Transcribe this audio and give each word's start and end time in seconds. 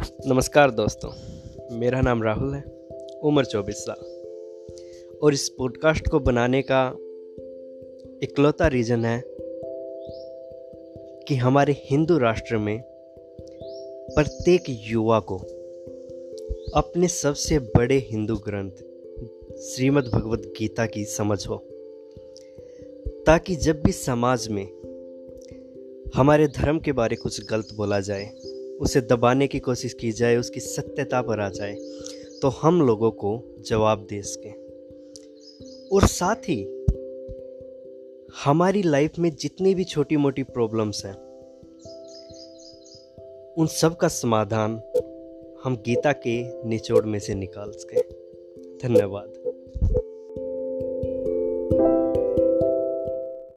नमस्कार 0.00 0.70
दोस्तों, 0.70 1.10
मेरा 1.78 2.00
नाम 2.00 2.22
राहुल 2.22 2.54
है, 2.54 2.64
उम्र 3.22 3.44
24 3.44 3.74
साल। 3.74 4.04
और 5.22 5.34
इस 5.34 5.48
पॉडकास्ट 5.48 6.08
को 6.08 6.20
बनाने 6.20 6.62
का 6.62 6.96
इकलौता 8.22 8.66
रीज़न 8.66 9.04
है 9.04 9.22
कि 11.28 11.34
हमारे 11.34 11.72
हिंदू 11.72 12.18
राष्ट्र 12.18 12.56
में 12.56 12.82
प्रत्येक 14.14 14.62
युवा 14.68 15.20
को 15.20 15.36
अपने 16.74 17.08
सबसे 17.08 17.58
बड़े 17.58 17.96
हिंदू 17.96 18.36
ग्रंथ 18.36 18.70
श्रीमद् 19.56 20.08
भगवत 20.08 20.52
गीता 20.58 20.86
की 20.86 21.04
समझ 21.04 21.46
हो, 21.46 21.56
ताकि 23.26 23.56
जब 23.56 23.82
भी 23.82 23.92
समाज 23.92 24.48
में 24.48 24.66
हमारे 26.14 26.46
धर्म 26.46 26.78
के 26.78 26.92
बारे 26.92 27.16
कुछ 27.16 27.50
गलत 27.50 27.68
बोला 27.76 28.00
जाए 28.00 28.30
उसे 28.80 29.00
दबाने 29.00 29.46
की 29.46 29.58
कोशिश 29.58 29.92
की 29.92 30.12
जाए, 30.12 30.36
उसकी 30.36 30.60
सत्यता 30.60 31.22
पर 31.22 31.40
आ 31.40 31.48
जाए 31.48 31.74
तो 32.42 32.48
हम 32.48 32.80
लोगों 32.82 33.10
को 33.10 33.42
जवाब 33.60 34.06
दे 34.10 34.22
सकें। 34.22 34.52
और 35.92 36.06
साथ 36.06 36.36
ही, 36.36 36.62
हमारी 38.44 38.82
लाइफ 38.82 39.18
में 39.18 39.30
जितनी 39.36 39.74
भी 39.74 39.84
छोटी 39.84 40.16
मोटी 40.16 40.42
प्रॉब्लम्स 40.42 41.04
हैं, 41.06 41.14
उन 43.54 43.66
सब 43.66 43.96
का 43.96 44.08
समाधान 44.08 44.80
हम 45.64 45.76
गीता 45.76 46.12
के 46.12 46.68
निचोड़ 46.68 47.04
में 47.04 47.18
से 47.18 47.34
निकाल 47.34 47.70
सकें। 47.70 48.02
धन्यवाद। 48.82 49.47